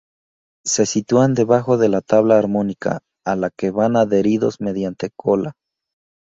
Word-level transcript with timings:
Se 0.65 0.87
sitúan 0.87 1.35
debajo 1.35 1.77
de 1.77 1.87
la 1.87 2.01
tabla 2.01 2.39
armónica, 2.39 3.01
a 3.23 3.35
la 3.35 3.51
que 3.51 3.69
van 3.69 3.95
adheridos 3.97 4.59
mediante 4.59 5.11
cola. 5.15 5.53